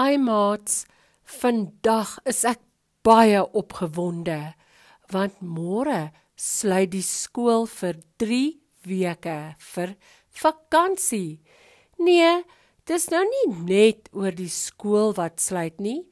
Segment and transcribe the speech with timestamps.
[0.00, 0.86] Ai maats,
[1.28, 2.62] vandag is ek
[3.04, 4.38] baie opgewonde
[5.12, 5.98] want môre
[6.40, 8.38] sluit die skool vir 3
[8.88, 9.36] weke
[9.74, 9.92] vir
[10.40, 11.42] vakansie.
[12.00, 12.46] Nee,
[12.88, 16.06] dis nou nie net oor die skool wat sluit nie,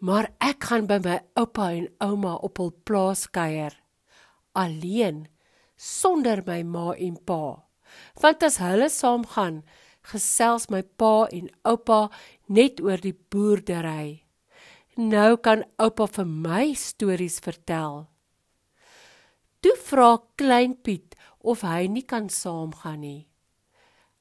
[0.00, 3.76] maar ek gaan by my oupa en ouma op hul plaas kuier
[4.56, 5.26] alleen
[5.76, 7.68] sonder my ma en pa.
[8.22, 9.62] Want as hulle saam gaan,
[10.06, 12.08] gesels my pa en oupa
[12.48, 14.22] net oor die boerdery.
[14.96, 18.06] Nou kan oupa vir my stories vertel.
[19.60, 23.26] Toe vra klein Piet of hy nie kan saamgaan nie.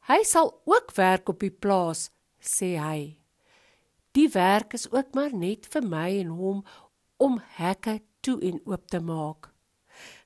[0.09, 2.09] Hy sal ook werk op die plaas,
[2.41, 3.01] sê hy.
[4.17, 6.63] Die werk is ook maar net vir my en hom
[7.21, 9.51] om hekke toe en oop te maak.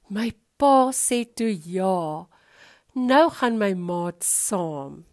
[0.09, 2.27] My pa sê toe ja.
[2.93, 5.03] Nou gaan my maat saam.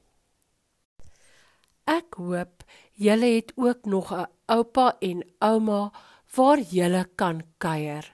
[1.90, 2.62] Ek hoop
[3.00, 5.90] julle het ook nog 'n oupa en ouma
[6.36, 8.06] waar julle kan kuier.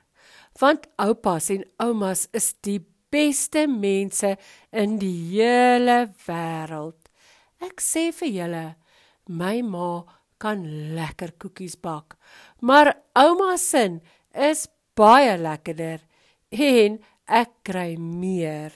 [0.60, 4.36] Want oupas en oumas is die beste mense
[4.72, 7.00] in die hele wêreld.
[7.60, 8.66] Ek sê vir julle,
[9.28, 10.04] my ma
[10.38, 12.16] kan lekker koekies bak,
[12.60, 14.00] maar ouma se
[14.32, 16.00] is baie lekkerder
[16.50, 18.72] en ek kry meer.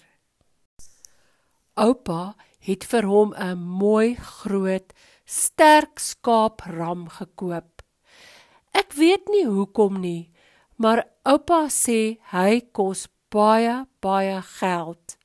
[1.77, 4.93] Oupa het vir hom 'n mooi groot
[5.25, 7.83] sterk skaapram gekoop.
[8.75, 10.31] Ek weet nie hoekom nie,
[10.77, 15.17] maar oupa sê hy kos baie baie geld.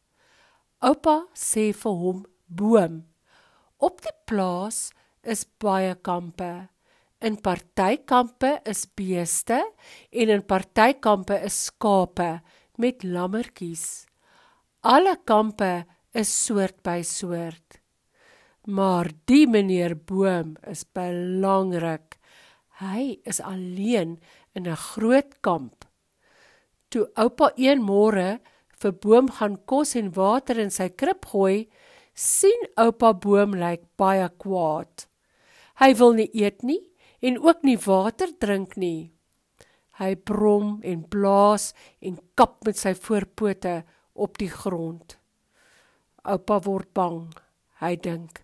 [0.81, 3.03] Oupa sê vir hom boom.
[3.79, 4.91] Op die plaas
[5.23, 6.69] is baie kampe.
[7.21, 9.57] In partykampe is beeste
[10.11, 12.41] en in partykampe is skape
[12.77, 14.05] met lammetjies.
[14.83, 15.85] Alle kampe
[16.15, 17.81] is soort by soort.
[18.65, 22.15] Maar die meneer Boom is belangrik.
[22.79, 24.19] Hy is alleen
[24.55, 25.85] in 'n groot kamp.
[26.89, 28.39] Toe oupa een môre
[28.79, 31.67] vir Boom gaan kos en water in sy krib gooi,
[32.13, 35.07] sien oupa Boom lyk baie kwaad.
[35.75, 36.81] Hy wil nie eet nie
[37.21, 39.11] en ook nie water drink nie.
[39.99, 43.83] Hy brom en blaas en kap met sy voorpote
[44.13, 45.17] op die grond.
[46.25, 47.29] Oupa word bang.
[47.81, 48.41] Hy dink: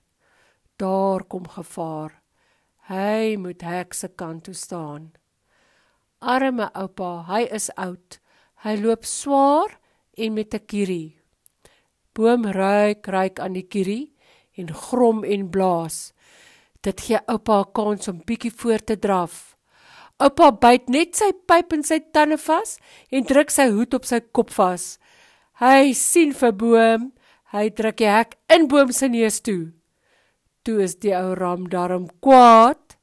[0.78, 2.22] Daar kom gevaar.
[2.92, 5.12] Hy moet hek se kant toe staan.
[6.22, 8.20] Arme oupa, hy is oud.
[8.62, 9.80] Hy loop swaar
[10.18, 11.18] en met 'n kierie.
[12.14, 14.14] Boom ruik, ruik aan die kierie
[14.54, 16.14] en grom en blaas.
[16.82, 19.58] Dit gee oupa 'n kans om bietjie voor te draf.
[20.20, 22.78] Oupa byt net sy pyp in sy tande vas
[23.10, 25.00] en druk sy hoed op sy kop vas.
[25.54, 27.12] Hy sien vir boom
[27.52, 29.74] Hy druk die hek in boom se neus toe.
[30.64, 32.96] Toe is die ou ram daarom kwaad.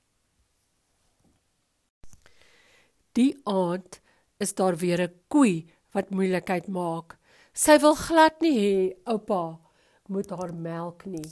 [3.12, 4.00] Die aand
[4.40, 7.18] is daar weer 'n koei wat moeilikheid maak.
[7.52, 9.58] Sy wil glad nie hê oupa
[10.08, 11.28] moet haar melk nie.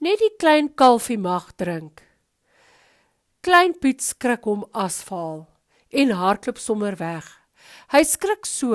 [0.00, 2.02] Net die klein kalfie mag drink.
[3.40, 5.46] Klein Piet skrik hom asfaal
[5.90, 7.24] en hardloop sommer weg.
[7.92, 8.74] Hy skrik so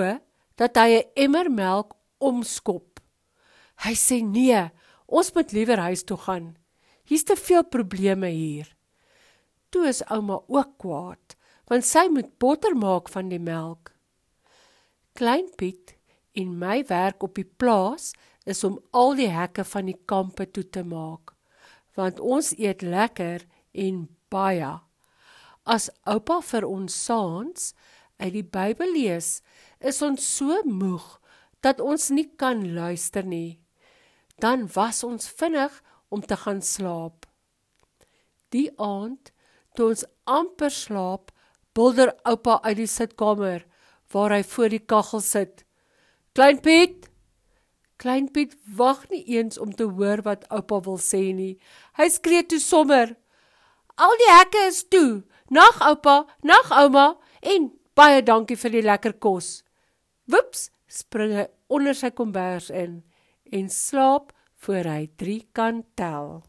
[0.56, 2.95] dat hy 'n emmer melk omskop.
[3.84, 4.62] Hy sê nee,
[5.06, 6.54] ons moet liewer huis toe gaan.
[7.06, 8.70] Hier's te veel probleme hier.
[9.70, 11.36] Toe is ouma ook kwaad,
[11.70, 13.92] want sy moet botter maak van die melk.
[15.16, 15.96] Klein Piet
[16.36, 18.14] en my werk op die plaas
[18.46, 21.34] is om al die hekke van die kampe toe te maak,
[21.98, 23.46] want ons eet lekker
[23.86, 24.72] en baie.
[25.66, 27.74] As oupa vir ons saans
[28.22, 29.40] uit die Bybel lees,
[29.80, 31.06] is ons so moeg
[31.66, 33.65] dat ons nie kan luister nie
[34.42, 37.26] dan was ons vinnig om te gaan slaap.
[38.50, 39.32] Die aand,
[39.76, 41.32] toe ons amper slaap,
[41.76, 43.66] bulder oupa uit die sitkamer
[44.14, 45.66] waar hy voor die kaggel sit.
[46.36, 47.10] Klein Piet,
[47.98, 51.56] Klein Piet wag nie eens om te hoor wat oupa wil sê nie.
[51.96, 53.16] Hy skree toe sommer:
[53.96, 55.24] "Al die hekke is toe.
[55.50, 59.64] Nag oupa, nag ouma en baie dankie vir die lekker kos."
[60.28, 63.04] Woeps, spring hy onder sy kombers in
[63.52, 66.44] en slaap voor hy 3 kan tel.